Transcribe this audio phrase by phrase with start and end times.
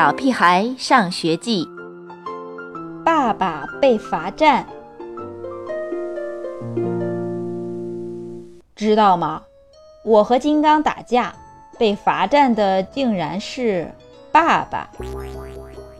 [0.00, 1.66] 小屁孩上学记》，
[3.04, 4.64] 爸爸被罚站，
[8.74, 9.42] 知道吗？
[10.02, 11.34] 我和金刚打架，
[11.78, 13.92] 被罚站的竟然是
[14.32, 14.88] 爸爸。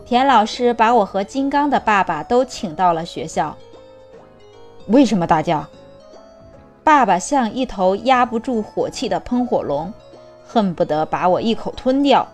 [0.07, 3.55] 田老师把我和金刚的爸爸都请到了学校。
[4.87, 5.69] 为什么打架？
[6.82, 9.93] 爸爸像一头压不住火气的喷火龙，
[10.46, 12.27] 恨不得把我一口吞掉。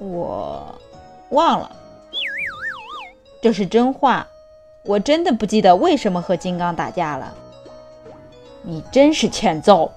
[0.00, 0.74] 我
[1.28, 1.70] 忘了，
[3.42, 4.26] 这是真话。
[4.82, 7.34] 我真的不记得为什么和金刚打架了。
[8.62, 9.92] 你真是欠揍！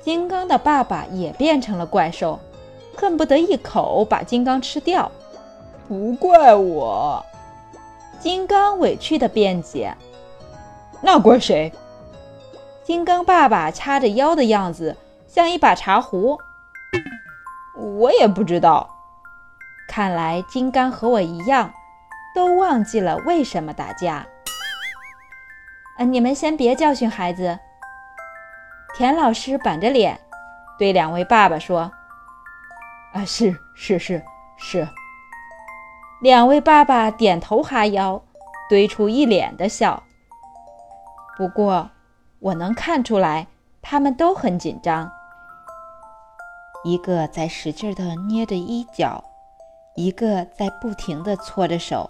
[0.00, 2.40] 金刚的爸爸也变成了怪兽，
[2.96, 5.12] 恨不得一口把金刚吃掉。
[5.86, 7.22] 不怪我，
[8.18, 9.94] 金刚委屈的辩解。
[11.02, 11.70] 那怪谁？
[12.84, 16.38] 金刚爸爸掐着腰的样子像一把茶壶。
[17.78, 18.88] 我也不知道。
[19.88, 21.72] 看来金刚和我一样，
[22.34, 24.26] 都忘记了为什么打架。
[25.98, 27.58] 嗯，你们先别教训孩子。
[28.94, 30.20] 田老师板着脸，
[30.78, 31.92] 对两位爸爸说
[33.14, 34.22] ：“啊，是是是
[34.56, 34.88] 是。”
[36.20, 38.20] 两位爸爸点头哈腰，
[38.68, 40.02] 堆出一脸的笑。
[41.36, 41.90] 不过，
[42.40, 43.46] 我能看出来，
[43.80, 45.10] 他们都很紧张。
[46.84, 49.22] 一个在使劲地捏着衣角，
[49.96, 52.08] 一个在不停地搓着手，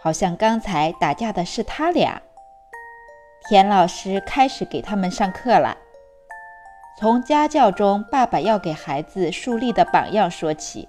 [0.00, 2.20] 好像刚才打架的是他俩。
[3.46, 5.76] 田老师开始给他们上课了，
[6.98, 10.88] 从家教中爸爸要给孩子树立的榜样说起。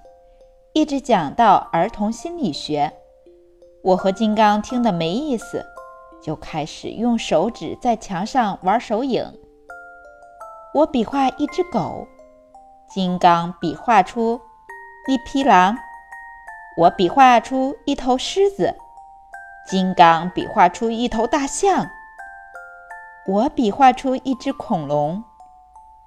[0.71, 2.93] 一直讲到儿童心理学，
[3.83, 5.65] 我和金刚听得没意思，
[6.21, 9.25] 就开始用手指在墙上玩手影。
[10.73, 12.07] 我比划一只狗，
[12.95, 14.39] 金刚比划出
[15.05, 15.75] 一匹狼；
[16.77, 18.73] 我比划出一头狮子，
[19.67, 21.87] 金刚比划出一头大象；
[23.27, 25.21] 我比划出一只恐龙，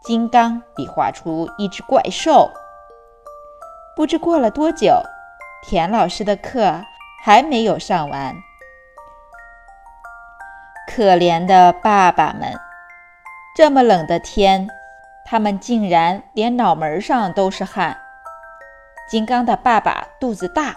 [0.01, 2.51] 金刚比划出一只怪兽。
[3.95, 5.03] 不知过了多久，
[5.69, 6.83] 田老师的课
[7.23, 8.35] 还没有上完。
[10.91, 12.59] 可怜的爸爸们，
[13.55, 14.67] 这么冷的天，
[15.31, 17.99] 他们竟然连脑门上都是汗。
[19.11, 20.75] 金刚的爸爸肚子大，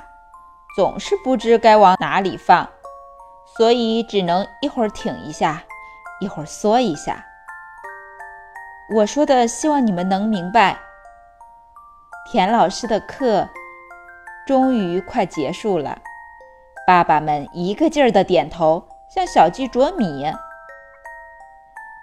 [0.76, 2.68] 总是不知该往哪里放，
[3.56, 5.64] 所以只能一会儿挺一下，
[6.20, 7.26] 一会儿缩一下。
[8.94, 10.78] 我说的，希望你们能明白。
[12.30, 13.48] 田老师的课
[14.46, 15.98] 终于快结束了，
[16.86, 20.30] 爸爸们一个劲儿的点头，像小鸡啄米。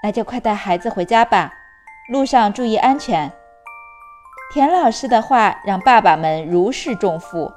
[0.02, 1.52] 那就快带孩子回家吧，
[2.08, 3.30] 路上注意安全。
[4.52, 7.52] 田老师的话让爸爸们如释重负，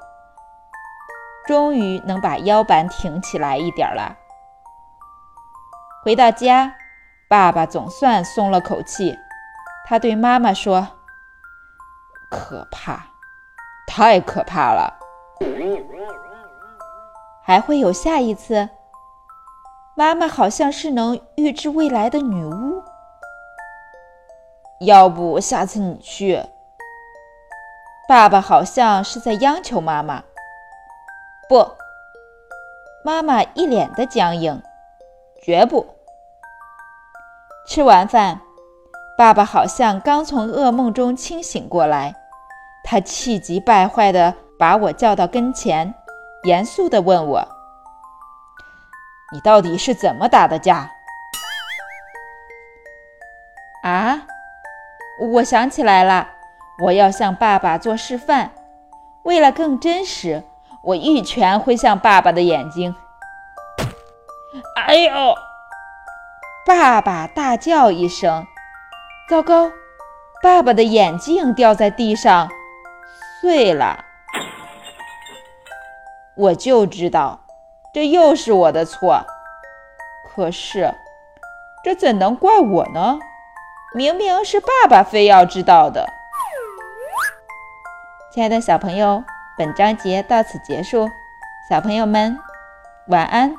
[1.48, 4.18] 终于能把腰板挺起来一点了。
[6.04, 6.76] 回到家，
[7.30, 9.18] 爸爸总算松了口气，
[9.86, 10.88] 他对妈妈说。
[12.30, 13.08] 可怕，
[13.88, 14.94] 太可怕了！
[17.44, 18.70] 还会有下一次？
[19.96, 22.71] 妈妈好像是能预知未来的女巫。
[24.82, 26.44] 要不下次你去？
[28.10, 30.24] 爸爸好像是在央求妈妈。
[31.48, 31.76] 不，
[33.06, 34.60] 妈妈一脸的僵硬，
[35.44, 35.86] 绝不。
[37.68, 38.42] 吃完饭，
[39.16, 42.16] 爸爸好像刚从噩梦中清醒过来。
[42.84, 45.94] 他气急败坏地把我叫到跟前，
[46.46, 47.48] 严肃地问我
[49.32, 50.90] ：“你到底是怎么打的架？”
[55.34, 56.28] 我想起来了，
[56.84, 58.52] 我要向爸爸做示范。
[59.24, 60.44] 为了更真实，
[60.84, 62.94] 我一拳挥向爸爸的眼睛。
[64.76, 65.36] 哎呦！
[66.66, 68.46] 爸爸大叫一声，
[69.30, 69.72] 糟糕，
[70.44, 72.50] 爸爸的眼镜掉在地上。
[73.40, 74.04] 碎了，
[76.36, 77.40] 我就知道，
[77.94, 79.26] 这又是我的错。
[80.28, 80.94] 可是，
[81.84, 83.18] 这怎能怪我呢？
[83.94, 86.08] 明明是爸爸非要知道的。
[88.34, 89.22] 亲爱的小朋友，
[89.58, 91.10] 本章节到此结束，
[91.70, 92.38] 小朋友们
[93.08, 93.54] 晚安。